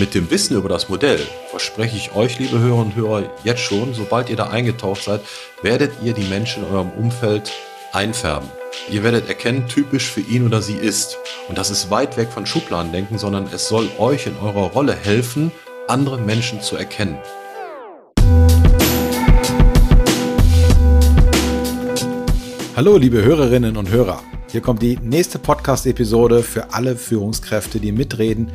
[0.00, 3.92] Mit dem Wissen über das Modell verspreche ich euch, liebe Hörer und Hörer, jetzt schon,
[3.92, 5.20] sobald ihr da eingetaucht seid,
[5.60, 7.52] werdet ihr die Menschen in eurem Umfeld
[7.92, 8.48] einfärben.
[8.90, 11.18] Ihr werdet erkennen, typisch für ihn oder sie ist.
[11.50, 15.52] Und das ist weit weg von Schubladendenken, sondern es soll euch in eurer Rolle helfen,
[15.86, 17.18] andere Menschen zu erkennen.
[22.74, 24.22] Hallo, liebe Hörerinnen und Hörer.
[24.50, 28.50] Hier kommt die nächste Podcast-Episode für alle Führungskräfte, die mitreden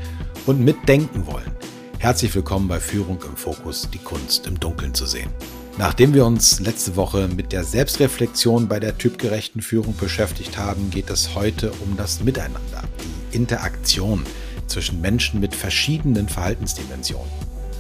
[0.46, 1.52] und mitdenken wollen.
[1.98, 5.30] Herzlich willkommen bei Führung im Fokus, die Kunst im Dunkeln zu sehen.
[5.78, 11.10] Nachdem wir uns letzte Woche mit der Selbstreflexion bei der typgerechten Führung beschäftigt haben, geht
[11.10, 12.84] es heute um das Miteinander,
[13.32, 14.24] die Interaktion
[14.68, 17.30] zwischen Menschen mit verschiedenen Verhaltensdimensionen.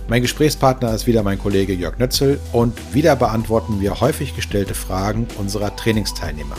[0.07, 5.27] Mein Gesprächspartner ist wieder mein Kollege Jörg Nötzel und wieder beantworten wir häufig gestellte Fragen
[5.37, 6.55] unserer Trainingsteilnehmer.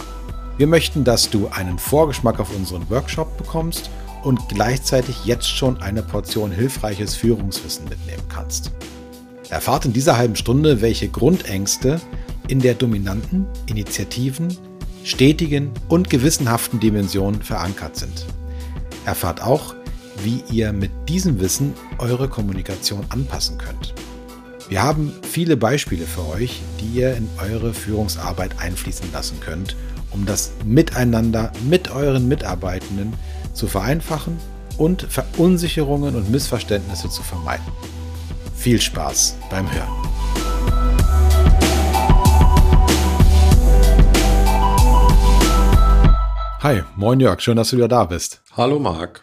[0.57, 3.91] Wir möchten, dass du einen Vorgeschmack auf unseren Workshop bekommst
[4.27, 8.73] und gleichzeitig jetzt schon eine Portion hilfreiches Führungswissen mitnehmen kannst.
[9.51, 12.01] Erfahrt in dieser halben Stunde, welche Grundängste
[12.49, 14.49] in der dominanten, initiativen,
[15.05, 18.27] stetigen und gewissenhaften Dimension verankert sind.
[19.05, 19.77] Erfahrt auch,
[20.25, 23.95] wie ihr mit diesem Wissen eure Kommunikation anpassen könnt.
[24.69, 29.77] Wir haben viele Beispiele für euch, die ihr in eure Führungsarbeit einfließen lassen könnt,
[30.11, 33.13] um das Miteinander mit euren Mitarbeitenden
[33.57, 34.39] zu vereinfachen
[34.77, 37.65] und Verunsicherungen und Missverständnisse zu vermeiden.
[38.55, 39.89] Viel Spaß beim Hören.
[46.61, 48.43] Hi, moin Jörg, schön, dass du wieder da bist.
[48.57, 49.23] Hallo Marc.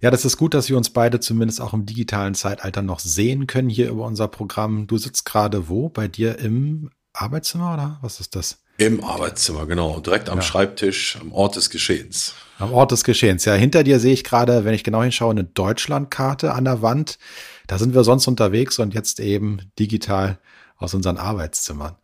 [0.00, 3.46] Ja, das ist gut, dass wir uns beide zumindest auch im digitalen Zeitalter noch sehen
[3.46, 4.88] können hier über unser Programm.
[4.88, 5.90] Du sitzt gerade wo?
[5.90, 8.64] Bei dir im Arbeitszimmer oder was ist das?
[8.78, 10.00] Im Arbeitszimmer, genau.
[10.00, 10.42] Direkt am ja.
[10.42, 12.34] Schreibtisch, am Ort des Geschehens.
[12.58, 13.44] Am Ort des Geschehens.
[13.44, 17.18] Ja, hinter dir sehe ich gerade, wenn ich genau hinschaue, eine Deutschlandkarte an der Wand.
[17.66, 20.38] Da sind wir sonst unterwegs und jetzt eben digital
[20.76, 21.96] aus unseren Arbeitszimmern.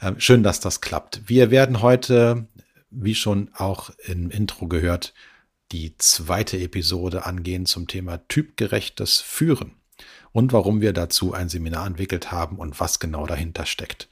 [0.00, 1.22] Ähm, schön, dass das klappt.
[1.26, 2.46] Wir werden heute,
[2.90, 5.14] wie schon auch im Intro gehört,
[5.70, 9.76] die zweite Episode angehen zum Thema typgerechtes Führen
[10.32, 14.08] und warum wir dazu ein Seminar entwickelt haben und was genau dahinter steckt.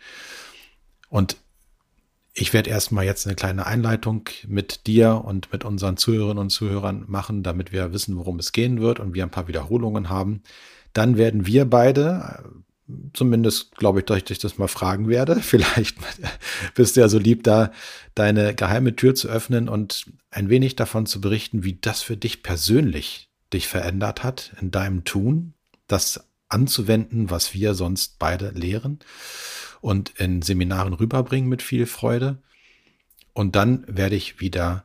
[1.09, 1.37] Und
[2.33, 7.05] ich werde erstmal jetzt eine kleine Einleitung mit dir und mit unseren Zuhörerinnen und Zuhörern
[7.09, 10.43] machen, damit wir wissen, worum es gehen wird und wir ein paar Wiederholungen haben.
[10.93, 12.45] Dann werden wir beide,
[13.13, 15.97] zumindest glaube ich, dass ich dich das mal fragen werde, vielleicht
[16.75, 17.73] bist du ja so lieb, da
[18.15, 22.43] deine geheime Tür zu öffnen und ein wenig davon zu berichten, wie das für dich
[22.43, 25.55] persönlich dich verändert hat in deinem Tun,
[25.89, 29.01] das anzuwenden, was wir sonst beide lehren
[29.81, 32.39] und in Seminaren rüberbringen mit viel Freude.
[33.33, 34.85] Und dann werde ich wieder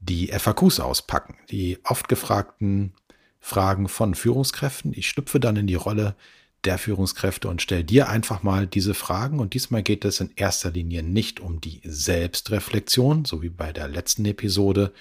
[0.00, 2.92] die FAQs auspacken, die oft gefragten
[3.40, 4.92] Fragen von Führungskräften.
[4.94, 6.16] Ich schlüpfe dann in die Rolle
[6.64, 9.38] der Führungskräfte und stelle dir einfach mal diese Fragen.
[9.38, 13.88] Und diesmal geht es in erster Linie nicht um die Selbstreflexion, so wie bei der
[13.88, 14.92] letzten Episode,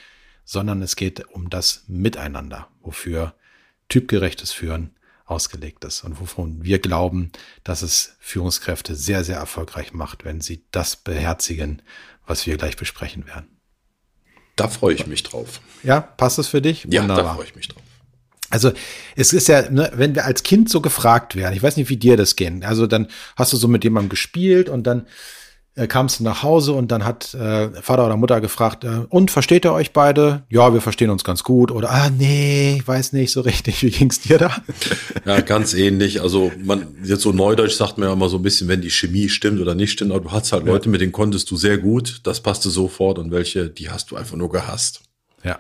[0.44, 3.34] sondern es geht um das Miteinander, wofür
[3.90, 4.92] typgerechtes Führen
[5.26, 7.32] ausgelegt ist und wovon wir glauben,
[7.64, 11.82] dass es Führungskräfte sehr, sehr erfolgreich macht, wenn sie das beherzigen,
[12.28, 13.48] was wir gleich besprechen werden.
[14.56, 15.60] Da freue ich mich drauf.
[15.84, 16.88] Ja, passt es für dich?
[16.90, 17.24] Ja, Wunderbar.
[17.24, 17.82] da freue ich mich drauf.
[18.50, 18.72] Also
[19.16, 21.98] es ist ja, ne, wenn wir als Kind so gefragt werden, ich weiß nicht, wie
[21.98, 22.64] dir das geht.
[22.64, 25.08] Also dann hast du so mit jemandem gespielt und dann
[25.76, 29.30] äh, kamst du nach Hause und dann hat äh, Vater oder Mutter gefragt, äh, und
[29.30, 30.44] versteht ihr euch beide?
[30.50, 31.70] Ja, wir verstehen uns ganz gut.
[31.70, 33.82] Oder, ah, nee, ich weiß nicht so richtig.
[33.84, 34.56] Wie ging's dir da?
[35.26, 36.22] Ja, ganz ähnlich.
[36.22, 39.28] Also man, jetzt so neudeutsch sagt man ja immer so ein bisschen, wenn die Chemie
[39.28, 40.72] stimmt oder nicht stimmt, aber du hast halt ja.
[40.72, 44.16] Leute, mit denen konntest du sehr gut, das passte sofort und welche, die hast du
[44.16, 45.02] einfach nur gehasst.
[45.44, 45.60] Ja.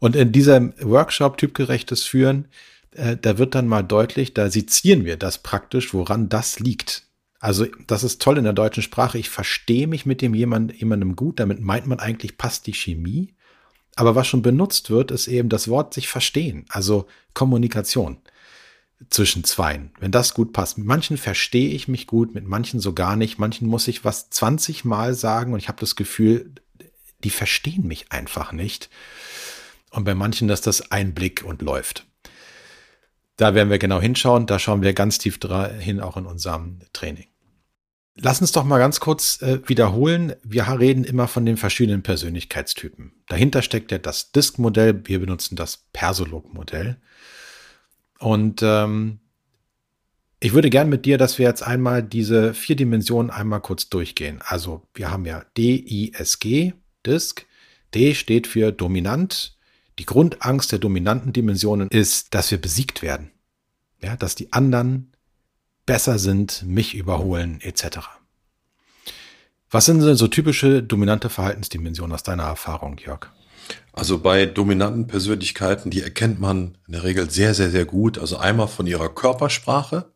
[0.00, 2.48] Und in diesem Workshop typgerechtes Führen,
[2.92, 7.04] äh, da wird dann mal deutlich, da sezieren wir das praktisch, woran das liegt
[7.40, 9.18] also das ist toll in der deutschen Sprache.
[9.18, 11.40] Ich verstehe mich mit dem jemand, jemandem gut.
[11.40, 13.34] Damit meint man eigentlich, passt die Chemie.
[13.96, 16.66] Aber was schon benutzt wird, ist eben das Wort sich verstehen.
[16.68, 18.18] Also Kommunikation
[19.08, 19.90] zwischen Zweien.
[19.98, 20.76] Wenn das gut passt.
[20.76, 23.38] Mit manchen verstehe ich mich gut, mit manchen so gar nicht.
[23.38, 26.52] Manchen muss ich was 20 Mal sagen und ich habe das Gefühl,
[27.24, 28.90] die verstehen mich einfach nicht.
[29.90, 32.06] Und bei manchen ist das ein Blick und läuft.
[33.36, 34.46] Da werden wir genau hinschauen.
[34.46, 35.38] Da schauen wir ganz tief
[35.78, 37.26] hin, auch in unserem Training.
[38.22, 40.34] Lass uns doch mal ganz kurz äh, wiederholen.
[40.42, 43.12] Wir reden immer von den verschiedenen Persönlichkeitstypen.
[43.28, 45.02] Dahinter steckt ja das Disk-Modell.
[45.04, 46.98] Wir benutzen das Persolog-Modell.
[48.18, 49.20] Und ähm,
[50.38, 54.40] ich würde gern mit dir, dass wir jetzt einmal diese vier Dimensionen einmal kurz durchgehen.
[54.44, 56.74] Also wir haben ja D, I, S, G,
[57.06, 57.46] Disk.
[57.94, 59.56] D steht für dominant.
[59.98, 63.30] Die Grundangst der dominanten Dimensionen ist, dass wir besiegt werden.
[64.02, 65.12] Ja, dass die anderen
[65.90, 67.98] besser sind, mich überholen, etc.
[69.72, 73.26] Was sind so typische dominante Verhaltensdimensionen aus deiner Erfahrung, Jörg?
[73.92, 78.18] Also bei dominanten Persönlichkeiten, die erkennt man in der Regel sehr, sehr, sehr gut.
[78.18, 80.12] Also einmal von ihrer Körpersprache,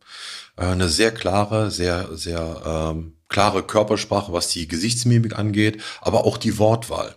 [0.56, 6.38] äh, eine sehr klare, sehr, sehr ähm, klare Körpersprache, was die Gesichtsmimik angeht, aber auch
[6.38, 7.16] die Wortwahl.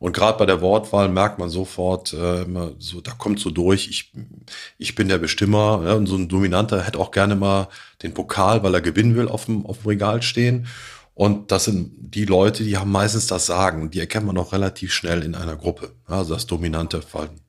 [0.00, 3.86] Und gerade bei der Wortwahl merkt man sofort, äh, immer so, da kommt so durch,
[3.88, 4.12] ich,
[4.78, 5.82] ich bin der Bestimmer.
[5.84, 7.68] Ja, und so ein Dominanter hätte auch gerne mal
[8.02, 10.66] den Pokal, weil er gewinnen will, auf dem, auf dem Regal stehen.
[11.12, 13.90] Und das sind die Leute, die haben meistens das Sagen.
[13.90, 15.92] Die erkennt man auch relativ schnell in einer Gruppe.
[16.06, 17.40] Also das dominante Verhalten.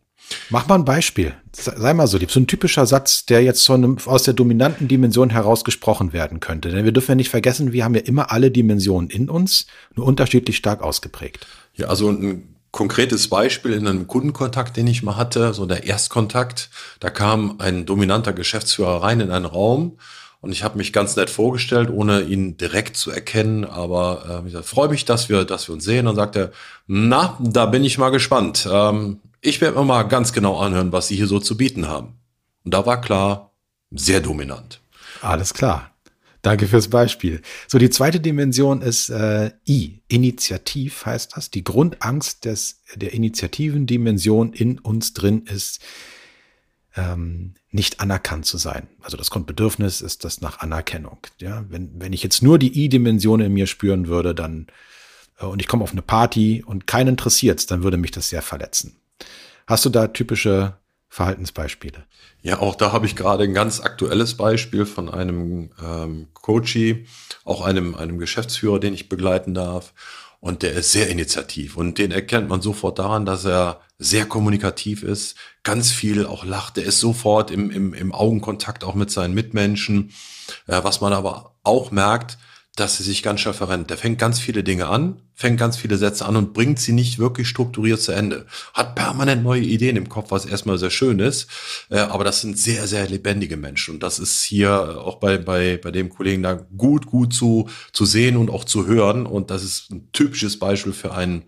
[0.49, 1.33] Mach mal ein Beispiel.
[1.53, 3.73] Sei mal so, so ein typischer Satz, der jetzt so
[4.05, 6.69] aus der dominanten Dimension heraus gesprochen werden könnte.
[6.69, 10.05] Denn wir dürfen ja nicht vergessen, wir haben ja immer alle Dimensionen in uns, nur
[10.05, 11.47] unterschiedlich stark ausgeprägt.
[11.81, 16.69] Ja, also ein konkretes Beispiel in einem Kundenkontakt, den ich mal hatte, so der Erstkontakt,
[16.99, 19.97] da kam ein dominanter Geschäftsführer rein in einen Raum
[20.41, 24.65] und ich habe mich ganz nett vorgestellt, ohne ihn direkt zu erkennen, aber äh, ich
[24.65, 26.07] freue mich, dass wir, dass wir uns sehen.
[26.07, 26.51] Und sagt er,
[26.87, 28.67] na, da bin ich mal gespannt.
[28.69, 32.15] Ähm, ich werde mir mal ganz genau anhören, was Sie hier so zu bieten haben.
[32.63, 33.51] Und da war klar,
[33.91, 34.81] sehr dominant.
[35.21, 35.91] Alles klar.
[36.41, 37.41] Danke fürs Beispiel.
[37.67, 41.51] So, die zweite Dimension ist äh, I, Initiativ heißt das.
[41.51, 45.81] Die Grundangst des, der Initiativendimension in uns drin ist,
[46.95, 48.87] ähm, nicht anerkannt zu sein.
[49.01, 51.19] Also das Grundbedürfnis ist das nach Anerkennung.
[51.39, 54.67] Ja, wenn, wenn ich jetzt nur die I-Dimension in mir spüren würde, dann
[55.39, 58.41] äh, und ich komme auf eine Party und keinen interessiert's, dann würde mich das sehr
[58.41, 58.95] verletzen.
[59.67, 60.77] Hast du da typische
[61.11, 62.05] Verhaltensbeispiele?
[62.41, 67.05] Ja, auch da habe ich gerade ein ganz aktuelles Beispiel von einem ähm, Coachie,
[67.43, 69.93] auch einem, einem Geschäftsführer, den ich begleiten darf.
[70.39, 75.03] Und der ist sehr initiativ und den erkennt man sofort daran, dass er sehr kommunikativ
[75.03, 76.77] ist, ganz viel auch lacht.
[76.77, 80.13] Der ist sofort im, im, im Augenkontakt auch mit seinen Mitmenschen.
[80.65, 82.37] Äh, was man aber auch merkt,
[82.75, 83.89] dass sie sich ganz schnell verrennt.
[83.89, 87.19] Der fängt ganz viele Dinge an, fängt ganz viele Sätze an und bringt sie nicht
[87.19, 88.45] wirklich strukturiert zu Ende.
[88.73, 91.47] Hat permanent neue Ideen im Kopf, was erstmal sehr schön ist.
[91.89, 93.95] Äh, aber das sind sehr, sehr lebendige Menschen.
[93.95, 98.05] Und das ist hier auch bei, bei, bei dem Kollegen da gut, gut zu, zu
[98.05, 99.25] sehen und auch zu hören.
[99.25, 101.43] Und das ist ein typisches Beispiel für einen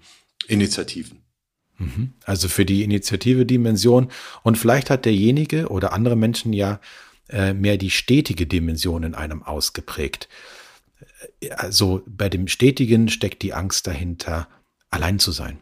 [0.47, 1.19] Initiativen.
[1.77, 2.13] Mhm.
[2.25, 4.09] Also für die Initiative-Dimension.
[4.43, 6.81] Und vielleicht hat derjenige oder andere Menschen ja
[7.29, 10.27] äh, mehr die stetige Dimension in einem ausgeprägt
[11.55, 14.47] also bei dem Stetigen steckt die Angst dahinter,
[14.89, 15.59] allein zu sein.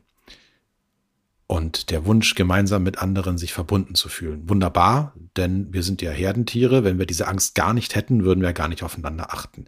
[1.48, 4.48] Und der Wunsch, gemeinsam mit anderen sich verbunden zu fühlen.
[4.50, 6.86] Wunderbar, denn wir sind ja Herdentiere.
[6.86, 9.66] Wenn wir diese Angst gar nicht hätten, würden wir gar nicht aufeinander achten.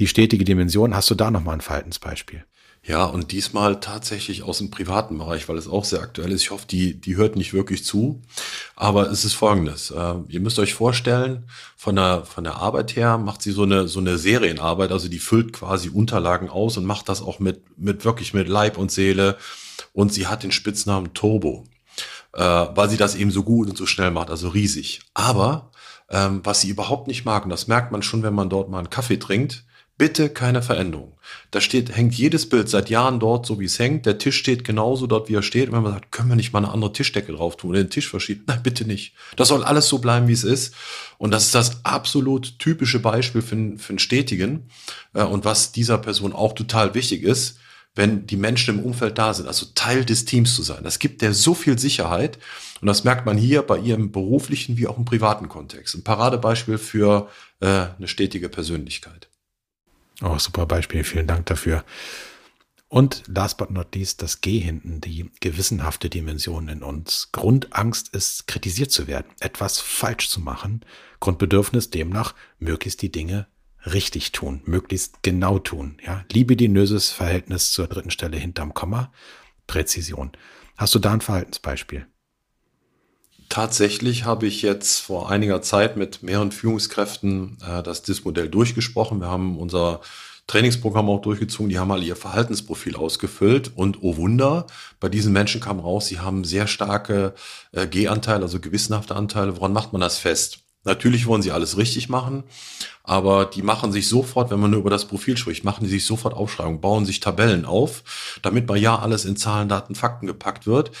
[0.00, 2.44] Die stetige Dimension, hast du da nochmal ein Verhaltensbeispiel?
[2.82, 6.42] Ja, und diesmal tatsächlich aus dem privaten Bereich, weil es auch sehr aktuell ist.
[6.42, 8.22] Ich hoffe, die, die hört nicht wirklich zu.
[8.74, 9.90] Aber es ist folgendes.
[9.90, 11.44] Äh, ihr müsst euch vorstellen,
[11.76, 14.92] von der, von der Arbeit her macht sie so eine, so eine Serienarbeit.
[14.92, 18.78] Also die füllt quasi Unterlagen aus und macht das auch mit, mit wirklich mit Leib
[18.78, 19.36] und Seele.
[19.92, 21.64] Und sie hat den Spitznamen Turbo,
[22.32, 25.02] äh, weil sie das eben so gut und so schnell macht, also riesig.
[25.12, 25.70] Aber
[26.08, 28.78] ähm, was sie überhaupt nicht mag, und das merkt man schon, wenn man dort mal
[28.78, 29.64] einen Kaffee trinkt,
[30.00, 31.12] Bitte keine Veränderung.
[31.50, 34.06] Da steht, hängt jedes Bild seit Jahren dort, so wie es hängt.
[34.06, 35.68] Der Tisch steht genauso dort, wie er steht.
[35.68, 37.90] Und wenn man sagt, können wir nicht mal eine andere Tischdecke drauf tun oder den
[37.90, 38.44] Tisch verschieben?
[38.46, 39.12] Nein, bitte nicht.
[39.36, 40.74] Das soll alles so bleiben, wie es ist.
[41.18, 44.70] Und das ist das absolut typische Beispiel für, für einen Stetigen.
[45.12, 47.58] Äh, und was dieser Person auch total wichtig ist,
[47.94, 50.82] wenn die Menschen im Umfeld da sind, also Teil des Teams zu sein.
[50.82, 52.38] Das gibt der so viel Sicherheit.
[52.80, 55.94] Und das merkt man hier bei ihr im beruflichen wie auch im privaten Kontext.
[55.94, 57.28] Ein Paradebeispiel für
[57.60, 57.66] äh,
[57.98, 59.29] eine stetige Persönlichkeit.
[60.22, 61.04] Oh, super Beispiel.
[61.04, 61.84] Vielen Dank dafür.
[62.88, 67.28] Und last but not least, das G hinten, die gewissenhafte Dimension in uns.
[67.30, 70.84] Grundangst ist, kritisiert zu werden, etwas falsch zu machen.
[71.20, 73.46] Grundbedürfnis demnach, möglichst die Dinge
[73.86, 75.98] richtig tun, möglichst genau tun.
[76.04, 79.12] Ja, libidinöses Verhältnis zur dritten Stelle hinterm Komma,
[79.68, 80.32] Präzision.
[80.76, 82.06] Hast du da ein Verhaltensbeispiel?
[83.50, 89.20] Tatsächlich habe ich jetzt vor einiger Zeit mit mehreren Führungskräften äh, das DIS-Modell durchgesprochen.
[89.20, 90.00] Wir haben unser
[90.46, 91.68] Trainingsprogramm auch durchgezogen.
[91.68, 93.72] Die haben alle ihr Verhaltensprofil ausgefüllt.
[93.74, 94.66] Und oh Wunder,
[95.00, 97.34] bei diesen Menschen kam raus, sie haben sehr starke
[97.72, 99.56] äh, G-Anteile, also gewissenhafte Anteile.
[99.56, 100.60] Woran macht man das fest?
[100.84, 102.44] Natürlich wollen sie alles richtig machen,
[103.02, 106.06] aber die machen sich sofort, wenn man nur über das Profil spricht, machen die sich
[106.06, 108.02] sofort Aufschreibungen, bauen sich Tabellen auf,
[108.40, 110.92] damit mal ja alles in Zahlen, Daten, Fakten gepackt wird.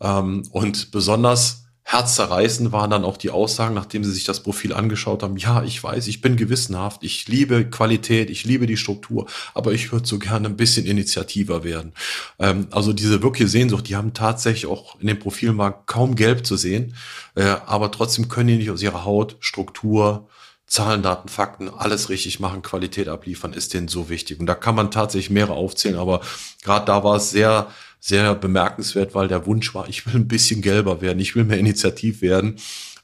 [0.00, 5.22] Ähm, und besonders Herzzerreißen waren dann auch die Aussagen, nachdem sie sich das Profil angeschaut
[5.22, 5.38] haben.
[5.38, 9.90] Ja, ich weiß, ich bin gewissenhaft, ich liebe Qualität, ich liebe die Struktur, aber ich
[9.90, 11.94] würde so gerne ein bisschen initiativer werden.
[12.38, 16.44] Ähm, also diese wirkliche Sehnsucht, die haben tatsächlich auch in dem Profil mal kaum gelb
[16.44, 16.94] zu sehen,
[17.36, 20.28] äh, aber trotzdem können die nicht aus ihrer Haut Struktur,
[20.66, 24.38] Zahlen, Daten, Fakten, alles richtig machen, Qualität abliefern, ist denen so wichtig.
[24.38, 26.20] Und da kann man tatsächlich mehrere aufzählen, aber
[26.62, 27.68] gerade da war es sehr,
[28.00, 31.58] sehr bemerkenswert, weil der Wunsch war, ich will ein bisschen gelber werden, ich will mehr
[31.58, 32.56] initiativ werden.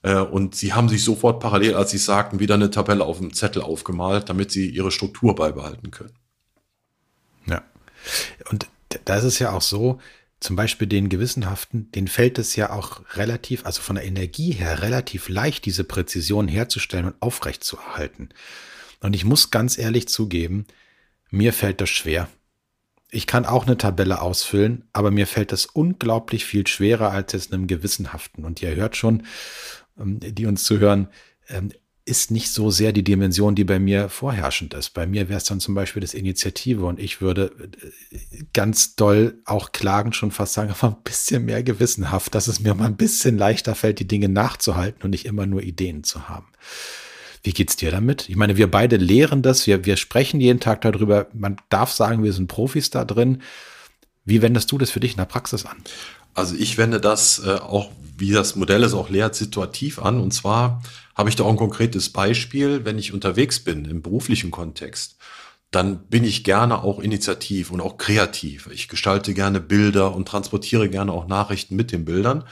[0.03, 3.33] Äh, und sie haben sich sofort parallel, als sie sagten, wieder eine Tabelle auf dem
[3.33, 6.15] Zettel aufgemalt, damit sie ihre Struktur beibehalten können.
[7.47, 7.63] Ja.
[8.51, 8.69] Und
[9.05, 9.99] da ist es ja auch so,
[10.41, 14.83] zum Beispiel den Gewissenhaften, den fällt es ja auch relativ, also von der Energie her
[14.83, 18.29] relativ leicht, diese Präzision herzustellen und aufrechtzuerhalten.
[19.01, 20.67] Und ich muss ganz ehrlich zugeben,
[21.31, 22.29] mir fällt das schwer.
[23.11, 27.53] Ich kann auch eine Tabelle ausfüllen, aber mir fällt das unglaublich viel schwerer als jetzt
[27.53, 28.45] einem Gewissenhaften.
[28.45, 29.25] Und ihr hört schon,
[29.99, 31.09] ähm, die uns zuhören,
[31.49, 31.71] ähm,
[32.07, 34.91] ist nicht so sehr die Dimension, die bei mir vorherrschend ist.
[34.91, 37.53] Bei mir wäre es dann zum Beispiel das Initiative und ich würde
[38.11, 42.61] äh, ganz doll auch klagen, schon fast sagen, aber ein bisschen mehr gewissenhaft, dass es
[42.61, 46.29] mir mal ein bisschen leichter fällt, die Dinge nachzuhalten und nicht immer nur Ideen zu
[46.29, 46.47] haben.
[47.45, 48.29] Wie geht's dir damit?
[48.31, 51.27] Ich meine, wir beide lehren das, wir, wir sprechen jeden Tag darüber.
[51.35, 53.43] Man darf sagen, wir sind Profis da drin.
[54.25, 55.77] Wie wendest du das für dich in der Praxis an?
[56.33, 60.21] Also ich wende das äh, auch, wie das Modell es auch lehrt, situativ an.
[60.21, 60.83] Und zwar
[61.15, 65.19] habe ich da auch ein konkretes Beispiel, wenn ich unterwegs bin im beruflichen Kontext,
[65.71, 68.71] dann bin ich gerne auch initiativ und auch kreativ.
[68.73, 72.45] Ich gestalte gerne Bilder und transportiere gerne auch Nachrichten mit den Bildern.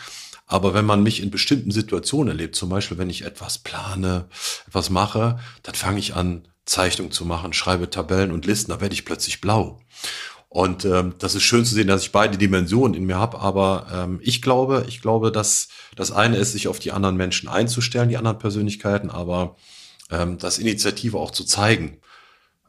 [0.53, 4.27] Aber wenn man mich in bestimmten Situationen erlebt, zum Beispiel wenn ich etwas plane,
[4.69, 8.95] etwas mache, dann fange ich an, Zeichnungen zu machen, schreibe Tabellen und Listen, da werde
[8.95, 9.81] ich plötzlich blau.
[10.51, 13.39] Und ähm, das ist schön zu sehen, dass ich beide Dimensionen in mir habe.
[13.41, 17.49] Aber ähm, ich glaube, ich glaube, dass das eine ist, sich auf die anderen Menschen
[17.49, 19.57] einzustellen, die anderen Persönlichkeiten, aber
[20.11, 22.03] ähm, das Initiative auch zu zeigen,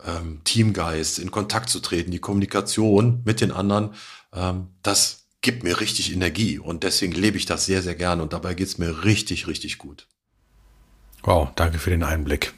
[0.05, 3.93] ähm, Teamgeist, in Kontakt zu treten, die Kommunikation mit den anderen,
[4.33, 8.33] ähm, das gibt mir richtig Energie und deswegen lebe ich das sehr, sehr gerne und
[8.33, 10.07] dabei geht's mir richtig, richtig gut.
[11.21, 12.53] Wow, danke für den Einblick.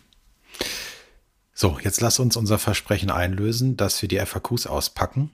[1.54, 5.32] So, jetzt lass uns unser Versprechen einlösen, dass wir die FAQs auspacken.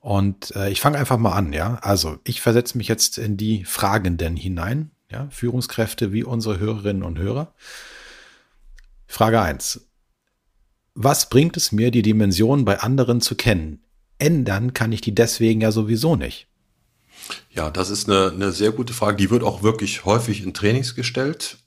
[0.00, 1.78] Und äh, ich fange einfach mal an, ja.
[1.82, 7.18] Also ich versetze mich jetzt in die Fragenden hinein, ja, Führungskräfte wie unsere Hörerinnen und
[7.18, 7.54] Hörer.
[9.08, 9.88] Frage eins:
[10.94, 13.82] Was bringt es mir, die Dimension bei anderen zu kennen?
[14.18, 16.48] Ändern kann ich die deswegen ja sowieso nicht.
[17.50, 19.16] Ja, das ist eine, eine sehr gute Frage.
[19.16, 21.58] Die wird auch wirklich häufig in Trainings gestellt.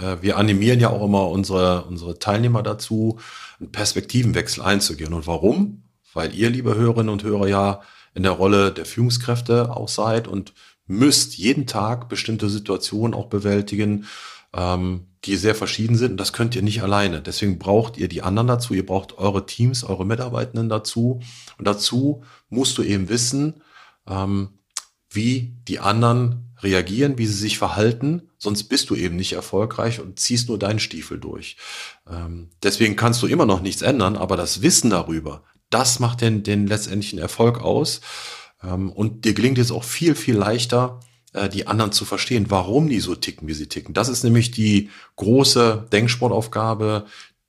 [0.00, 3.18] Äh, wir animieren ja auch immer unsere, unsere Teilnehmer dazu,
[3.58, 5.12] einen Perspektivenwechsel einzugehen.
[5.12, 5.82] Und warum?
[6.14, 7.80] Weil ihr, liebe Hörerinnen und Hörer, ja
[8.14, 10.52] in der Rolle der Führungskräfte auch seid und
[10.86, 14.06] müsst jeden Tag bestimmte Situationen auch bewältigen,
[14.54, 16.12] ähm, die sehr verschieden sind.
[16.12, 17.20] Und das könnt ihr nicht alleine.
[17.20, 18.74] Deswegen braucht ihr die anderen dazu.
[18.74, 21.20] Ihr braucht eure Teams, eure Mitarbeitenden dazu.
[21.58, 23.62] Und dazu musst du eben wissen,
[24.06, 24.58] ähm,
[25.10, 30.18] wie die anderen reagieren, wie sie sich verhalten, sonst bist du eben nicht erfolgreich und
[30.18, 31.56] ziehst nur deinen Stiefel durch.
[32.08, 36.42] Ähm, deswegen kannst du immer noch nichts ändern, aber das Wissen darüber, das macht den,
[36.42, 38.00] den letztendlichen Erfolg aus.
[38.62, 41.00] Ähm, und dir gelingt es auch viel, viel leichter,
[41.32, 43.94] äh, die anderen zu verstehen, warum die so ticken, wie sie ticken.
[43.94, 47.06] Das ist nämlich die große Denksportaufgabe,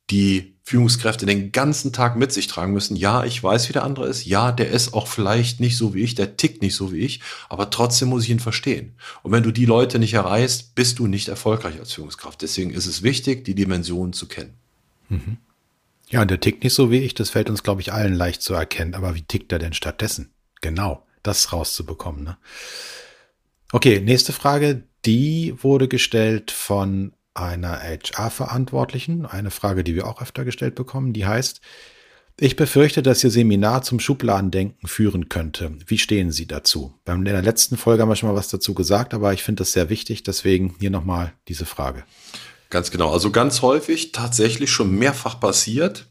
[0.09, 2.95] die Führungskräfte den ganzen Tag mit sich tragen müssen.
[2.95, 4.25] Ja, ich weiß, wie der andere ist.
[4.25, 7.21] Ja, der ist auch vielleicht nicht so wie ich, der tickt nicht so wie ich,
[7.50, 8.93] aber trotzdem muss ich ihn verstehen.
[9.24, 12.41] Und wenn du die Leute nicht erreichst, bist du nicht erfolgreich als Führungskraft.
[12.43, 14.53] Deswegen ist es wichtig, die Dimensionen zu kennen.
[15.09, 15.38] Mhm.
[16.09, 18.53] Ja, der tickt nicht so wie ich, das fällt uns, glaube ich, allen leicht zu
[18.53, 18.93] erkennen.
[18.93, 20.29] Aber wie tickt er denn stattdessen?
[20.62, 22.24] Genau, das rauszubekommen.
[22.24, 22.38] Ne?
[23.72, 24.84] Okay, nächste Frage.
[25.06, 31.26] Die wurde gestellt von einer HR-Verantwortlichen, eine Frage, die wir auch öfter gestellt bekommen, die
[31.26, 31.62] heißt,
[32.42, 35.74] ich befürchte, dass Ihr Seminar zum Schubladendenken führen könnte.
[35.86, 36.94] Wie stehen Sie dazu?
[37.06, 39.74] In der letzten Folge haben wir schon mal was dazu gesagt, aber ich finde das
[39.74, 42.06] sehr wichtig, deswegen hier nochmal diese Frage.
[42.70, 43.12] Ganz genau.
[43.12, 46.08] Also ganz häufig, tatsächlich schon mehrfach passiert,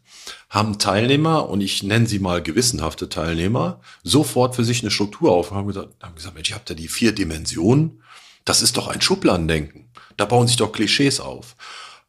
[0.51, 5.51] haben Teilnehmer, und ich nenne sie mal gewissenhafte Teilnehmer, sofort für sich eine Struktur auf
[5.51, 8.03] und haben gesagt, haben gesagt Mensch, ihr habt ja die vier Dimensionen.
[8.45, 9.91] Das ist doch ein Schubladendenken.
[10.17, 11.57] Da bauen sich doch Klischees auf.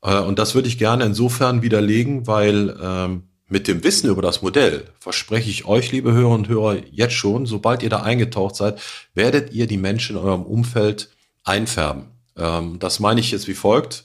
[0.01, 4.41] Äh, und das würde ich gerne insofern widerlegen, weil ähm, mit dem Wissen über das
[4.41, 8.79] Modell verspreche ich euch, liebe Hörer und Hörer, jetzt schon, sobald ihr da eingetaucht seid,
[9.15, 11.09] werdet ihr die Menschen in eurem Umfeld
[11.43, 12.05] einfärben.
[12.37, 14.03] Ähm, das meine ich jetzt wie folgt.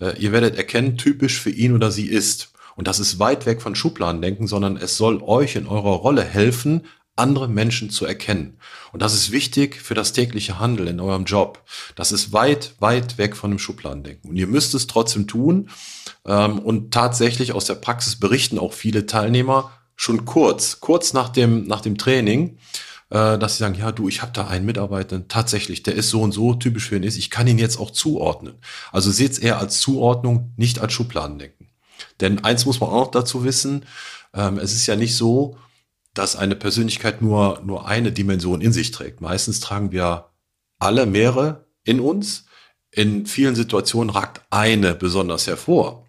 [0.00, 2.52] Äh, ihr werdet erkennen, typisch für ihn oder sie ist.
[2.76, 6.82] Und das ist weit weg von Schubladendenken, sondern es soll euch in eurer Rolle helfen,
[7.16, 8.58] andere Menschen zu erkennen.
[8.92, 11.62] Und das ist wichtig für das tägliche Handeln in eurem Job.
[11.94, 14.30] Das ist weit, weit weg von dem Schubladendenken.
[14.30, 15.70] Und ihr müsst es trotzdem tun.
[16.26, 21.66] Ähm, und tatsächlich aus der Praxis berichten auch viele Teilnehmer schon kurz, kurz nach dem,
[21.68, 22.58] nach dem Training,
[23.10, 26.20] äh, dass sie sagen, ja, du, ich habe da einen Mitarbeiter, tatsächlich, der ist so
[26.20, 28.54] und so typisch für ihn ist, ich kann ihn jetzt auch zuordnen.
[28.90, 31.63] Also seht es eher als Zuordnung, nicht als Schubladendenken.
[32.20, 33.86] Denn eins muss man auch dazu wissen,
[34.32, 35.56] ähm, es ist ja nicht so,
[36.14, 39.20] dass eine Persönlichkeit nur, nur eine Dimension in sich trägt.
[39.20, 40.30] Meistens tragen wir
[40.78, 42.46] alle mehrere in uns.
[42.90, 46.06] In vielen Situationen ragt eine besonders hervor.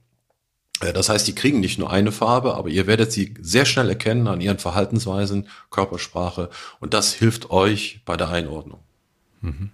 [0.81, 3.89] Äh, das heißt, die kriegen nicht nur eine Farbe, aber ihr werdet sie sehr schnell
[3.89, 6.49] erkennen an ihren Verhaltensweisen, Körpersprache
[6.79, 8.79] und das hilft euch bei der Einordnung.
[9.41, 9.71] Mhm.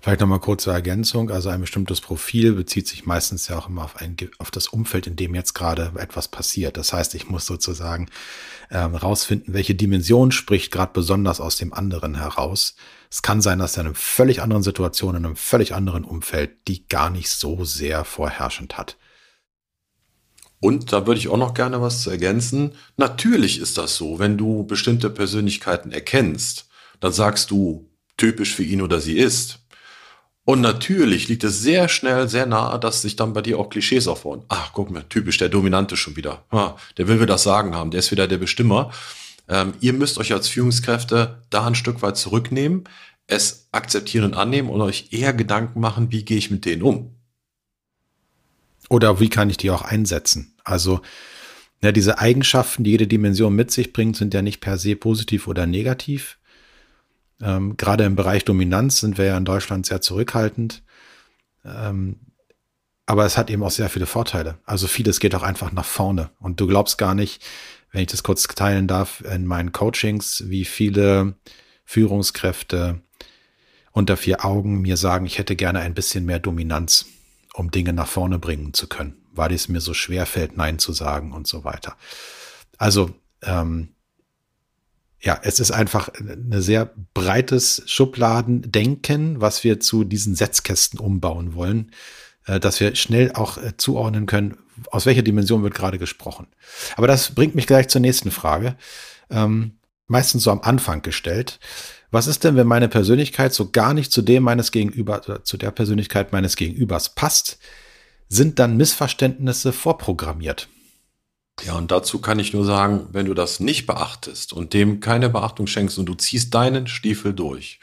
[0.00, 1.30] Vielleicht nochmal kurze Ergänzung.
[1.30, 5.06] Also ein bestimmtes Profil bezieht sich meistens ja auch immer auf, ein, auf das Umfeld,
[5.06, 6.76] in dem jetzt gerade etwas passiert.
[6.76, 8.08] Das heißt, ich muss sozusagen
[8.70, 12.76] ähm, rausfinden, welche Dimension spricht gerade besonders aus dem anderen heraus.
[13.10, 16.50] Es kann sein, dass er in einer völlig anderen Situation, in einem völlig anderen Umfeld,
[16.68, 18.96] die gar nicht so sehr vorherrschend hat.
[20.60, 22.72] Und da würde ich auch noch gerne was zu ergänzen.
[22.96, 26.68] Natürlich ist das so, wenn du bestimmte Persönlichkeiten erkennst,
[27.00, 29.58] dann sagst du, typisch für ihn oder sie ist.
[30.46, 34.06] Und natürlich liegt es sehr schnell, sehr nahe, dass sich dann bei dir auch Klischees
[34.06, 34.42] aufbauen.
[34.48, 36.44] Ach, guck mal, typisch, der Dominante schon wieder.
[36.50, 38.92] Ah, der will wir das Sagen haben, der ist wieder der Bestimmer.
[39.48, 42.84] Ähm, ihr müsst euch als Führungskräfte da ein Stück weit zurücknehmen,
[43.26, 47.14] es akzeptieren und annehmen und euch eher Gedanken machen, wie gehe ich mit denen um.
[48.90, 50.54] Oder wie kann ich die auch einsetzen?
[50.62, 51.00] Also,
[51.82, 55.46] ja, diese Eigenschaften, die jede Dimension mit sich bringt, sind ja nicht per se positiv
[55.46, 56.38] oder negativ.
[57.44, 60.82] Ähm, gerade im Bereich Dominanz sind wir ja in Deutschland sehr zurückhaltend.
[61.64, 62.16] Ähm,
[63.06, 64.58] aber es hat eben auch sehr viele Vorteile.
[64.64, 66.30] Also vieles geht auch einfach nach vorne.
[66.40, 67.44] Und du glaubst gar nicht,
[67.92, 71.34] wenn ich das kurz teilen darf, in meinen Coachings, wie viele
[71.84, 73.02] Führungskräfte
[73.92, 77.06] unter vier Augen mir sagen, ich hätte gerne ein bisschen mehr Dominanz
[77.54, 80.92] um Dinge nach vorne bringen zu können, weil es mir so schwer fällt, Nein zu
[80.92, 81.96] sagen und so weiter.
[82.78, 83.10] Also
[83.42, 83.93] ähm,
[85.24, 91.92] ja, es ist einfach ein sehr breites Schubladendenken, was wir zu diesen Setzkästen umbauen wollen,
[92.46, 94.58] äh, dass wir schnell auch äh, zuordnen können,
[94.90, 96.46] aus welcher Dimension wird gerade gesprochen.
[96.96, 98.76] Aber das bringt mich gleich zur nächsten Frage.
[99.30, 101.58] Ähm, meistens so am Anfang gestellt.
[102.10, 105.70] Was ist denn, wenn meine Persönlichkeit so gar nicht zu dem meines Gegenübers, zu der
[105.70, 107.58] Persönlichkeit meines Gegenübers passt?
[108.28, 110.68] Sind dann Missverständnisse vorprogrammiert?
[111.62, 115.30] Ja, und dazu kann ich nur sagen, wenn du das nicht beachtest und dem keine
[115.30, 117.78] Beachtung schenkst und du ziehst deinen Stiefel durch,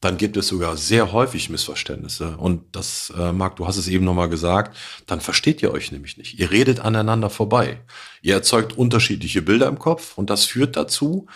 [0.00, 2.36] dann gibt es sogar sehr häufig Missverständnisse.
[2.36, 6.16] Und das, äh, Marc, du hast es eben nochmal gesagt, dann versteht ihr euch nämlich
[6.16, 6.40] nicht.
[6.40, 7.80] Ihr redet aneinander vorbei.
[8.20, 11.28] Ihr erzeugt unterschiedliche Bilder im Kopf und das führt dazu,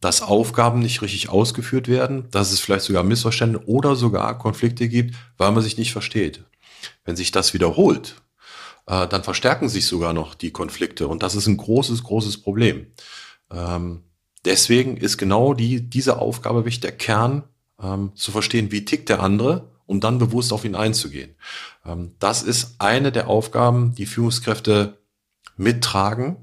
[0.00, 5.16] dass Aufgaben nicht richtig ausgeführt werden, dass es vielleicht sogar Missverständnisse oder sogar Konflikte gibt,
[5.36, 6.44] weil man sich nicht versteht.
[7.04, 8.21] Wenn sich das wiederholt,
[8.86, 12.86] äh, dann verstärken sich sogar noch die Konflikte und das ist ein großes, großes Problem.
[13.50, 14.04] Ähm,
[14.44, 17.44] deswegen ist genau die, diese Aufgabe wichtig, der Kern,
[17.82, 21.34] ähm, zu verstehen, wie tickt der andere, um dann bewusst auf ihn einzugehen.
[21.84, 24.98] Ähm, das ist eine der Aufgaben, die Führungskräfte
[25.56, 26.36] mittragen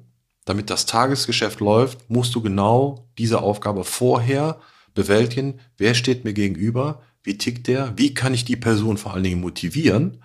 [0.49, 4.59] damit das Tagesgeschäft läuft, musst du genau diese Aufgabe vorher
[4.95, 5.59] bewältigen.
[5.77, 7.03] Wer steht mir gegenüber?
[7.21, 7.95] Wie tickt der?
[7.97, 10.23] Wie kann ich die Person vor allen Dingen motivieren?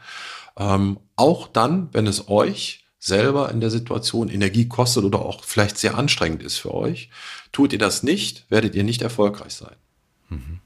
[0.57, 5.77] Ähm, auch dann, wenn es euch selber in der Situation Energie kostet oder auch vielleicht
[5.77, 7.11] sehr anstrengend ist für euch.
[7.53, 9.77] Tut ihr das nicht, werdet ihr nicht erfolgreich sein.
[10.31, 10.61] Mhm.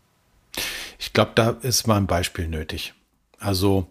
[1.01, 2.95] Ich glaube, da ist mal ein Beispiel nötig.
[3.39, 3.91] Also,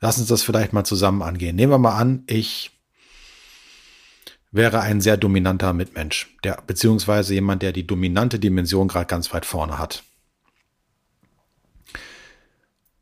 [0.00, 1.56] lass uns das vielleicht mal zusammen angehen.
[1.56, 2.70] Nehmen wir mal an, ich
[4.52, 9.46] wäre ein sehr dominanter Mitmensch, der, beziehungsweise jemand, der die dominante Dimension gerade ganz weit
[9.46, 10.02] vorne hat.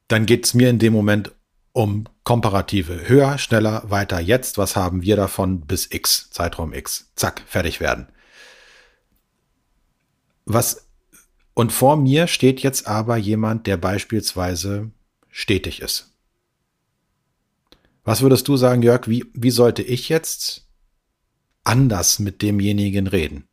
[0.07, 1.33] Dann geht es mir in dem Moment
[1.73, 4.59] um komparative höher, schneller, weiter, jetzt.
[4.59, 7.13] Was haben wir davon bis X, Zeitraum X?
[7.15, 8.09] Zack, fertig werden.
[10.45, 10.89] Was,
[11.55, 14.91] und vor mir steht jetzt aber jemand, der beispielsweise
[15.31, 16.15] stetig ist.
[18.05, 20.67] Was würdest du sagen, Jörg, wie, wie sollte ich jetzt
[21.65, 23.48] anders mit demjenigen reden?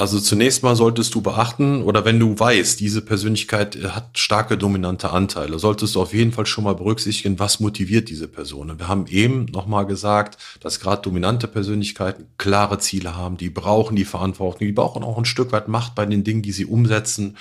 [0.00, 5.10] Also zunächst mal solltest du beachten, oder wenn du weißt, diese Persönlichkeit hat starke dominante
[5.10, 8.78] Anteile, solltest du auf jeden Fall schon mal berücksichtigen, was motiviert diese Person.
[8.78, 14.06] Wir haben eben nochmal gesagt, dass gerade dominante Persönlichkeiten klare Ziele haben, die brauchen die
[14.06, 17.36] Verantwortung, die brauchen auch ein Stück weit Macht bei den Dingen, die sie umsetzen.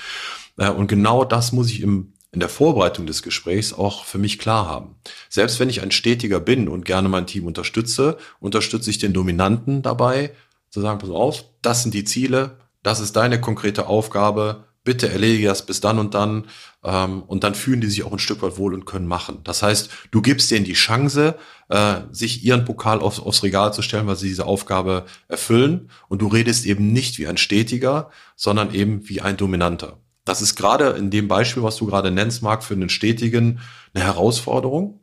[0.58, 4.38] Äh, und genau das muss ich im in der Vorbereitung des Gesprächs auch für mich
[4.38, 4.96] klar haben.
[5.30, 9.82] Selbst wenn ich ein Stetiger bin und gerne mein Team unterstütze, unterstütze ich den Dominanten
[9.82, 10.32] dabei,
[10.70, 15.48] zu sagen, pass auf, das sind die Ziele, das ist deine konkrete Aufgabe, bitte erledige
[15.48, 16.46] das bis dann und dann.
[16.84, 19.40] Ähm, und dann fühlen die sich auch ein Stück weit wohl und können machen.
[19.44, 21.36] Das heißt, du gibst denen die Chance,
[21.68, 25.90] äh, sich ihren Pokal aufs, aufs Regal zu stellen, weil sie diese Aufgabe erfüllen.
[26.08, 29.98] Und du redest eben nicht wie ein Stetiger, sondern eben wie ein Dominanter.
[30.26, 33.60] Das ist gerade in dem Beispiel, was du gerade nennst, Marc, für einen Stetigen
[33.94, 35.02] eine Herausforderung,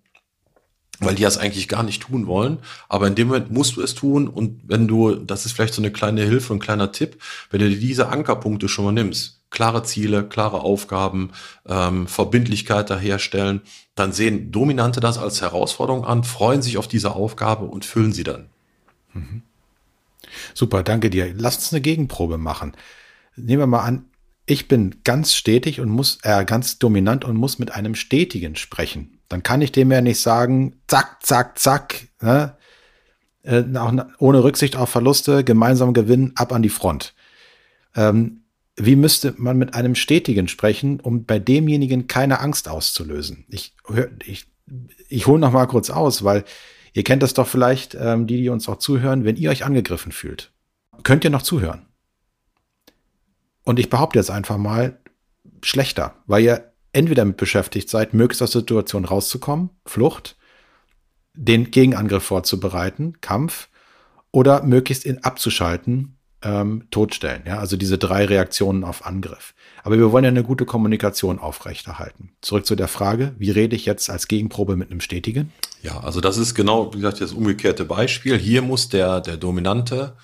[1.01, 2.59] weil die das eigentlich gar nicht tun wollen.
[2.89, 4.29] Aber in dem Moment musst du es tun.
[4.29, 7.71] Und wenn du, das ist vielleicht so eine kleine Hilfe, ein kleiner Tipp, wenn du
[7.71, 11.31] diese Ankerpunkte schon mal nimmst, klare Ziele, klare Aufgaben,
[11.67, 13.63] ähm, Verbindlichkeit daherstellen,
[13.95, 18.25] dann sehen Dominante das als Herausforderung an, freuen sich auf diese Aufgabe und füllen sie
[18.25, 18.47] dann.
[19.13, 19.43] Mhm.
[20.55, 21.33] Super, danke dir.
[21.35, 22.73] Lass uns eine Gegenprobe machen.
[23.37, 24.07] Nehmen wir mal an,
[24.47, 29.16] ich bin ganz stetig und muss, äh, ganz dominant und muss mit einem Stetigen sprechen.
[29.29, 32.57] Dann kann ich dem ja nicht sagen, zack, zack, zack, ne?
[33.43, 37.15] äh, auch ohne Rücksicht auf Verluste, gemeinsam gewinnen, ab an die Front.
[37.95, 38.43] Ähm,
[38.77, 43.47] wie müsste man mit einem Stetigen sprechen, um bei demjenigen keine Angst auszulösen?
[43.49, 43.75] Ich,
[44.25, 44.47] ich,
[45.09, 46.45] ich hole noch mal kurz aus, weil
[46.93, 50.13] ihr kennt das doch vielleicht, ähm, die, die uns auch zuhören, wenn ihr euch angegriffen
[50.13, 50.53] fühlt.
[51.03, 51.87] Könnt ihr noch zuhören?
[53.65, 54.99] Und ich behaupte jetzt einfach mal,
[55.63, 60.37] schlechter, weil ihr entweder damit beschäftigt seid, möglichst aus der Situation rauszukommen, Flucht,
[61.35, 63.69] den Gegenangriff vorzubereiten, Kampf,
[64.33, 67.43] oder möglichst ihn abzuschalten, ähm, totstellen.
[67.47, 69.55] Ja, also diese drei Reaktionen auf Angriff.
[69.83, 72.33] Aber wir wollen ja eine gute Kommunikation aufrechterhalten.
[72.41, 75.53] Zurück zu der Frage, wie rede ich jetzt als Gegenprobe mit einem Stetigen?
[75.83, 78.39] Ja, also das ist genau, wie gesagt, das umgekehrte Beispiel.
[78.39, 80.17] Hier muss der, der Dominante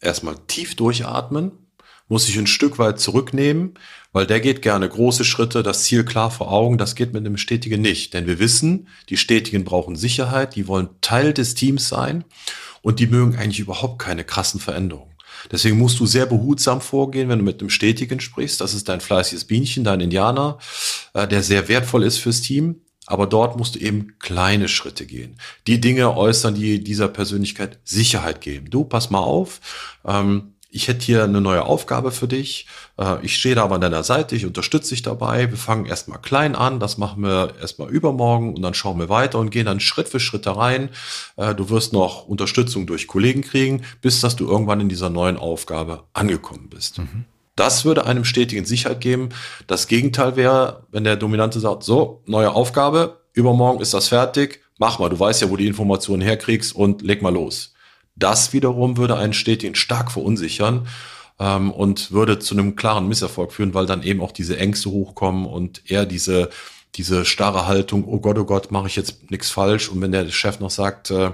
[0.00, 1.52] erstmal tief durchatmen,
[2.10, 3.74] muss sich ein Stück weit zurücknehmen,
[4.12, 7.36] weil der geht gerne große Schritte, das Ziel klar vor Augen, das geht mit einem
[7.36, 8.12] Stetigen nicht.
[8.12, 12.24] Denn wir wissen, die Stetigen brauchen Sicherheit, die wollen Teil des Teams sein
[12.82, 15.14] und die mögen eigentlich überhaupt keine krassen Veränderungen.
[15.52, 18.60] Deswegen musst du sehr behutsam vorgehen, wenn du mit einem Stetigen sprichst.
[18.60, 20.58] Das ist dein fleißiges Bienchen, dein Indianer,
[21.14, 22.82] äh, der sehr wertvoll ist fürs Team.
[23.06, 25.36] Aber dort musst du eben kleine Schritte gehen.
[25.66, 28.68] Die Dinge äußern, die dieser Persönlichkeit Sicherheit geben.
[28.70, 29.60] Du, pass mal auf.
[30.04, 32.66] Ähm, ich hätte hier eine neue Aufgabe für dich.
[32.96, 35.50] Äh, ich stehe da aber an deiner Seite, ich unterstütze dich dabei.
[35.50, 39.38] Wir fangen erstmal klein an, das machen wir erstmal übermorgen und dann schauen wir weiter
[39.38, 40.90] und gehen dann Schritt für Schritt da rein.
[41.36, 45.36] Äh, du wirst noch Unterstützung durch Kollegen kriegen, bis dass du irgendwann in dieser neuen
[45.36, 46.98] Aufgabe angekommen bist.
[46.98, 47.24] Mhm.
[47.56, 49.30] Das würde einem stetigen Sicherheit geben.
[49.66, 54.98] Das Gegenteil wäre, wenn der Dominante sagt, so, neue Aufgabe, übermorgen ist das fertig, mach
[54.98, 57.74] mal, du weißt ja, wo die Informationen herkriegst und leg mal los.
[58.20, 60.86] Das wiederum würde einen Stetigen stark verunsichern
[61.40, 65.46] ähm, und würde zu einem klaren Misserfolg führen, weil dann eben auch diese Ängste hochkommen
[65.46, 66.50] und er diese
[66.96, 69.88] diese starre Haltung, oh Gott, oh Gott, mache ich jetzt nichts falsch.
[69.88, 71.30] Und wenn der Chef noch sagt, äh,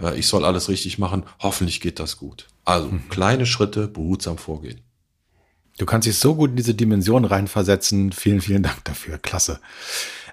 [0.00, 2.46] äh, ich soll alles richtig machen, hoffentlich geht das gut.
[2.64, 3.08] Also mhm.
[3.10, 4.80] kleine Schritte, behutsam vorgehen.
[5.76, 8.12] Du kannst dich so gut in diese Dimension reinversetzen.
[8.12, 9.18] Vielen, vielen Dank dafür.
[9.18, 9.60] Klasse.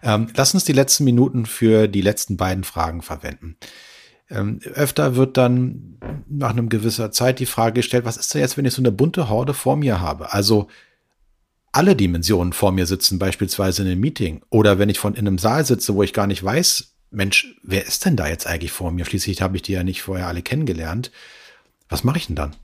[0.03, 3.57] Ähm, lass uns die letzten Minuten für die letzten beiden Fragen verwenden.
[4.31, 5.97] Ähm, öfter wird dann
[6.29, 8.91] nach einem gewisser Zeit die Frage gestellt, was ist denn jetzt, wenn ich so eine
[8.91, 10.33] bunte Horde vor mir habe?
[10.33, 10.67] Also
[11.73, 15.37] alle Dimensionen vor mir sitzen, beispielsweise in einem Meeting oder wenn ich von in einem
[15.37, 18.91] Saal sitze, wo ich gar nicht weiß, Mensch, wer ist denn da jetzt eigentlich vor
[18.91, 19.03] mir?
[19.05, 21.11] Schließlich habe ich die ja nicht vorher alle kennengelernt.
[21.89, 22.55] Was mache ich denn dann?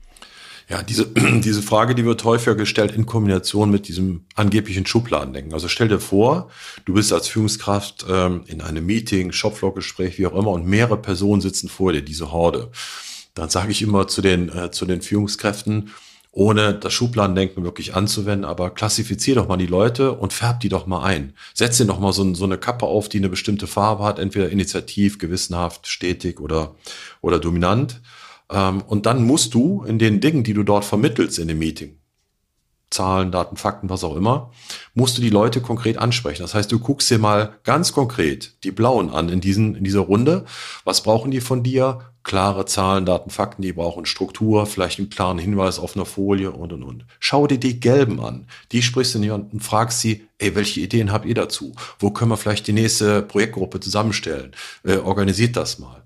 [0.68, 5.54] Ja, diese, diese Frage, die wird häufiger gestellt in Kombination mit diesem angeblichen Schubladendenken.
[5.54, 6.50] Also stell dir vor,
[6.84, 11.40] du bist als Führungskraft ähm, in einem Meeting, Shopfloor-Gespräch, wie auch immer, und mehrere Personen
[11.40, 12.70] sitzen vor dir, diese Horde.
[13.34, 15.90] Dann sage ich immer zu den, äh, zu den Führungskräften,
[16.32, 20.86] ohne das Schubladendenken wirklich anzuwenden, aber klassifizier doch mal die Leute und färb die doch
[20.86, 21.32] mal ein.
[21.54, 24.50] Setz dir doch mal so, so eine Kappe auf, die eine bestimmte Farbe hat, entweder
[24.50, 26.74] initiativ, gewissenhaft, stetig oder,
[27.22, 28.02] oder dominant.
[28.50, 31.98] Ähm, und dann musst du in den Dingen, die du dort vermittelst in dem Meeting,
[32.90, 34.50] Zahlen, Daten, Fakten, was auch immer,
[34.94, 36.42] musst du die Leute konkret ansprechen.
[36.42, 40.00] Das heißt, du guckst dir mal ganz konkret die Blauen an in, diesen, in dieser
[40.00, 40.46] Runde.
[40.84, 42.00] Was brauchen die von dir?
[42.22, 46.72] Klare Zahlen, Daten, Fakten, die brauchen Struktur, vielleicht einen klaren Hinweis auf einer Folie und,
[46.72, 47.06] und, und.
[47.20, 48.46] Schau dir die Gelben an.
[48.72, 51.74] Die sprichst du an und fragst sie, ey, welche Ideen habt ihr dazu?
[51.98, 54.52] Wo können wir vielleicht die nächste Projektgruppe zusammenstellen?
[54.84, 56.02] Äh, organisiert das mal.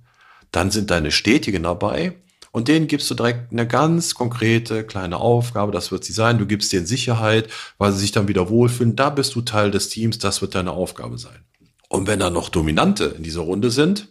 [0.53, 2.15] Dann sind deine Stetigen dabei,
[2.53, 5.73] und denen gibst du direkt eine ganz konkrete kleine Aufgabe.
[5.73, 6.39] Das wird sie sein.
[6.39, 8.95] Du gibst denen Sicherheit, weil sie sich dann wieder wohlfühlen.
[8.95, 10.19] Da bist du Teil des Teams.
[10.19, 11.45] Das wird deine Aufgabe sein.
[11.89, 14.09] Und wenn da noch Dominante in dieser Runde sind,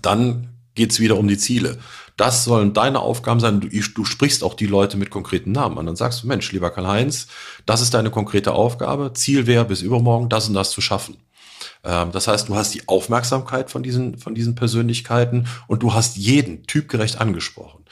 [0.00, 1.78] dann geht's wieder um die Ziele.
[2.16, 3.60] Das sollen deine Aufgaben sein.
[3.60, 5.86] Du, du, sprichst auch die Leute mit konkreten Namen an.
[5.86, 7.26] Dann sagst du, Mensch, lieber Karl-Heinz,
[7.66, 9.12] das ist deine konkrete Aufgabe.
[9.14, 11.16] Ziel wäre, bis übermorgen das und das zu schaffen.
[11.84, 16.16] Ähm, das heißt, du hast die Aufmerksamkeit von diesen, von diesen Persönlichkeiten und du hast
[16.16, 17.84] jeden typgerecht angesprochen.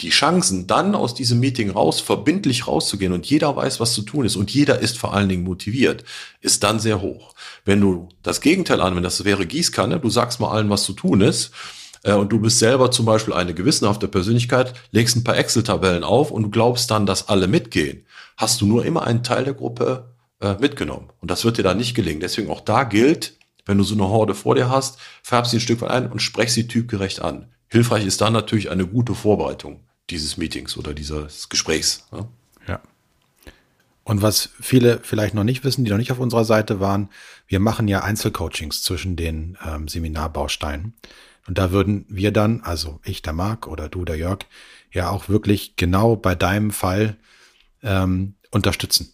[0.00, 4.24] die Chancen, dann aus diesem Meeting raus, verbindlich rauszugehen und jeder weiß, was zu tun
[4.24, 6.04] ist und jeder ist vor allen Dingen motiviert,
[6.40, 7.34] ist dann sehr hoch.
[7.64, 11.20] Wenn du das Gegenteil anwendest, das wäre Gießkanne, du sagst mal allen, was zu tun
[11.20, 11.50] ist,
[12.04, 16.30] äh, und du bist selber zum Beispiel eine gewissenhafte Persönlichkeit, legst ein paar Excel-Tabellen auf
[16.30, 20.14] und du glaubst dann, dass alle mitgehen, hast du nur immer einen Teil der Gruppe
[20.40, 21.10] äh, mitgenommen.
[21.20, 22.20] Und das wird dir dann nicht gelingen.
[22.20, 25.60] Deswegen auch da gilt, wenn du so eine Horde vor dir hast, färb sie ein
[25.60, 27.52] Stück weit ein und sprech sie typgerecht an.
[27.68, 32.06] Hilfreich ist dann natürlich eine gute Vorbereitung dieses Meetings oder dieses Gesprächs.
[32.12, 32.28] Ja.
[32.66, 32.80] ja.
[34.04, 37.10] Und was viele vielleicht noch nicht wissen, die noch nicht auf unserer Seite waren,
[37.46, 40.94] wir machen ja Einzelcoachings zwischen den ähm, Seminarbausteinen.
[41.46, 44.40] Und da würden wir dann, also ich, der Marc oder du, der Jörg,
[44.92, 47.16] ja auch wirklich genau bei deinem Fall
[47.82, 49.12] ähm, unterstützen.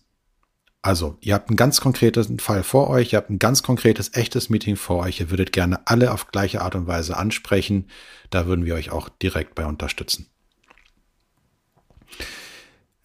[0.85, 4.51] Also, ihr habt einen ganz konkreten Fall vor euch, ihr habt ein ganz konkretes, echtes
[4.51, 7.88] Meeting vor euch, ihr würdet gerne alle auf gleiche Art und Weise ansprechen.
[8.29, 10.27] Da würden wir euch auch direkt bei unterstützen.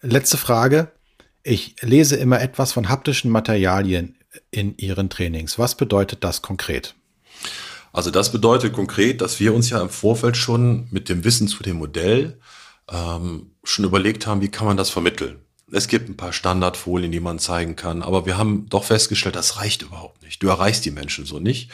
[0.02, 0.92] Letzte Frage.
[1.42, 4.18] Ich lese immer etwas von haptischen Materialien
[4.50, 5.58] in Ihren Trainings.
[5.58, 6.94] Was bedeutet das konkret?
[7.94, 11.62] Also das bedeutet konkret, dass wir uns ja im Vorfeld schon mit dem Wissen zu
[11.62, 12.40] dem Modell
[12.90, 15.40] ähm, schon überlegt haben, wie kann man das vermitteln.
[15.72, 19.58] Es gibt ein paar Standardfolien, die man zeigen kann, aber wir haben doch festgestellt, das
[19.58, 20.42] reicht überhaupt nicht.
[20.42, 21.70] Du erreichst die Menschen so nicht.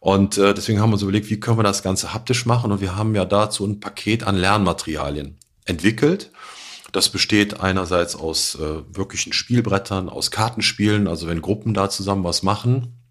[0.00, 2.72] Und äh, deswegen haben wir uns überlegt, wie können wir das Ganze haptisch machen?
[2.72, 6.30] Und wir haben ja dazu ein Paket an Lernmaterialien entwickelt.
[6.92, 12.42] Das besteht einerseits aus äh, wirklichen Spielbrettern, aus Kartenspielen, also wenn Gruppen da zusammen was
[12.42, 13.02] machen,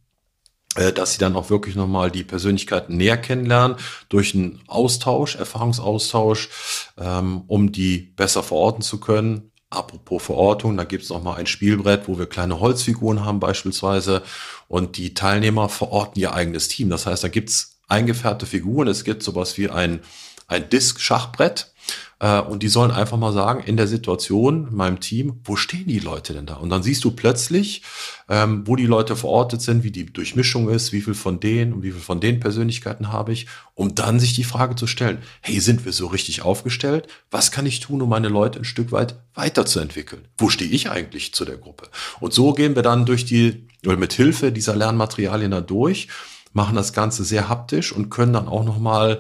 [0.76, 3.78] äh, dass sie dann auch wirklich nochmal die Persönlichkeiten näher kennenlernen
[4.10, 6.50] durch einen Austausch, Erfahrungsaustausch,
[6.98, 9.52] ähm, um die besser verorten zu können.
[9.70, 14.24] Apropos Verortung, da gibt's noch mal ein Spielbrett, wo wir kleine Holzfiguren haben beispielsweise
[14.68, 16.90] und die Teilnehmer verorten ihr eigenes Team.
[16.90, 18.88] Das heißt, da gibt's eingefärbte Figuren.
[18.88, 20.02] Es gibt sowas wie ein,
[20.48, 21.74] ein Disk-Schachbrett
[22.20, 25.88] äh, und die sollen einfach mal sagen, in der Situation, in meinem Team, wo stehen
[25.88, 26.56] die Leute denn da?
[26.56, 27.82] Und dann siehst du plötzlich,
[28.30, 31.84] ähm, wo die Leute verortet sind, wie die Durchmischung ist, wie viel von denen und
[31.84, 35.60] wie viel von den Persönlichkeiten habe ich, um dann sich die Frage zu stellen, hey,
[35.60, 37.08] sind wir so richtig aufgestellt?
[37.32, 40.28] Was kann ich tun, um meine Leute ein Stück weit weiterzuentwickeln?
[40.38, 41.90] Wo stehe ich eigentlich zu der Gruppe?
[42.20, 46.08] Und so gehen wir dann durch die, oder mit Hilfe dieser Lernmaterialien da durch,
[46.54, 49.20] machen das Ganze sehr haptisch und können dann auch nochmal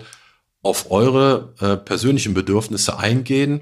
[0.66, 3.62] auf eure äh, persönlichen Bedürfnisse eingehen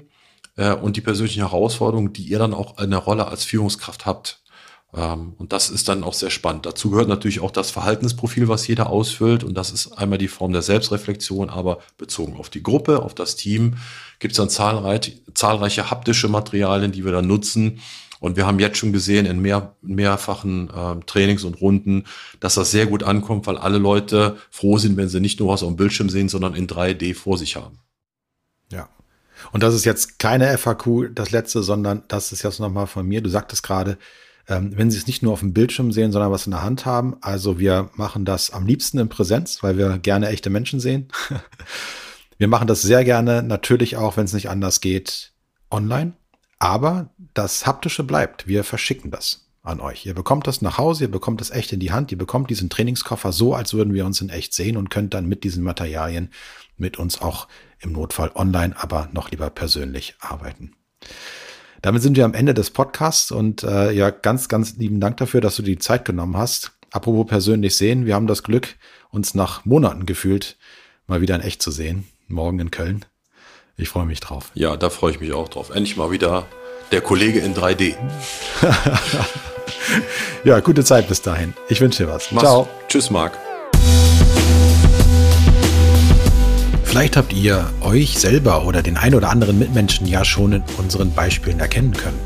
[0.56, 4.42] äh, und die persönlichen Herausforderungen, die ihr dann auch in der Rolle als Führungskraft habt.
[4.96, 6.64] Ähm, und das ist dann auch sehr spannend.
[6.64, 9.44] Dazu gehört natürlich auch das Verhaltensprofil, was jeder ausfüllt.
[9.44, 13.36] Und das ist einmal die Form der Selbstreflexion, aber bezogen auf die Gruppe, auf das
[13.36, 13.76] Team,
[14.18, 17.80] gibt es dann zahlreich, zahlreiche haptische Materialien, die wir dann nutzen,
[18.24, 22.04] und wir haben jetzt schon gesehen in mehr, mehrfachen äh, Trainings und Runden,
[22.40, 25.62] dass das sehr gut ankommt, weil alle Leute froh sind, wenn sie nicht nur was
[25.62, 27.80] auf dem Bildschirm sehen, sondern in 3D vor sich haben.
[28.72, 28.88] Ja.
[29.52, 33.20] Und das ist jetzt keine FAQ, das letzte, sondern das ist jetzt nochmal von mir.
[33.20, 33.98] Du sagtest gerade,
[34.48, 36.86] ähm, wenn sie es nicht nur auf dem Bildschirm sehen, sondern was in der Hand
[36.86, 37.18] haben.
[37.20, 41.08] Also wir machen das am liebsten in Präsenz, weil wir gerne echte Menschen sehen.
[42.38, 45.34] wir machen das sehr gerne, natürlich auch, wenn es nicht anders geht,
[45.70, 46.14] online.
[46.58, 48.46] Aber das Haptische bleibt.
[48.46, 50.04] Wir verschicken das an euch.
[50.06, 52.68] Ihr bekommt das nach Hause, ihr bekommt das echt in die Hand, ihr bekommt diesen
[52.68, 56.30] Trainingskoffer so, als würden wir uns in echt sehen und könnt dann mit diesen Materialien
[56.76, 57.48] mit uns auch
[57.80, 60.72] im Notfall online, aber noch lieber persönlich arbeiten.
[61.82, 65.40] Damit sind wir am Ende des Podcasts und äh, ja, ganz, ganz lieben Dank dafür,
[65.40, 66.72] dass du die Zeit genommen hast.
[66.90, 68.76] Apropos persönlich sehen, wir haben das Glück,
[69.10, 70.56] uns nach Monaten gefühlt
[71.06, 72.04] mal wieder in echt zu sehen.
[72.28, 73.04] Morgen in Köln.
[73.76, 74.50] Ich freue mich drauf.
[74.54, 75.70] Ja, da freue ich mich auch drauf.
[75.70, 76.46] Endlich mal wieder
[76.92, 77.96] der Kollege in 3D.
[80.44, 81.54] ja, gute Zeit bis dahin.
[81.68, 82.30] Ich wünsche dir was.
[82.30, 82.44] Mach's.
[82.44, 82.68] Ciao.
[82.86, 83.36] Tschüss, Marc.
[86.84, 91.12] Vielleicht habt ihr euch selber oder den ein oder anderen Mitmenschen ja schon in unseren
[91.12, 92.20] Beispielen erkennen können.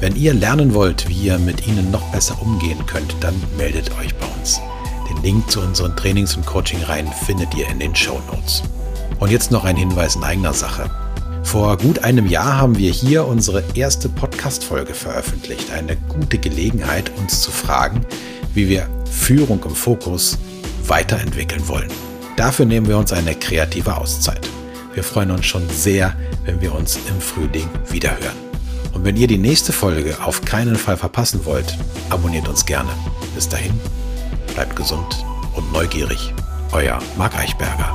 [0.00, 4.14] Wenn ihr lernen wollt, wie ihr mit ihnen noch besser umgehen könnt, dann meldet euch
[4.14, 4.60] bei uns.
[5.10, 8.62] Den Link zu unseren Trainings- und Coaching-Reihen findet ihr in den Show Notes.
[9.18, 10.90] Und jetzt noch ein Hinweis in eigener Sache.
[11.42, 15.70] Vor gut einem Jahr haben wir hier unsere erste Podcast-Folge veröffentlicht.
[15.70, 18.04] Eine gute Gelegenheit, uns zu fragen,
[18.52, 20.38] wie wir Führung im Fokus
[20.86, 21.90] weiterentwickeln wollen.
[22.36, 24.46] Dafür nehmen wir uns eine kreative Auszeit.
[24.92, 28.36] Wir freuen uns schon sehr, wenn wir uns im Frühling wiederhören.
[28.92, 31.76] Und wenn ihr die nächste Folge auf keinen Fall verpassen wollt,
[32.10, 32.90] abonniert uns gerne.
[33.34, 33.78] Bis dahin,
[34.54, 35.24] bleibt gesund
[35.54, 36.32] und neugierig.
[36.72, 37.94] Euer Marc Eichberger.